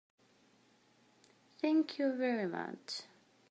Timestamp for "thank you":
1.61-2.17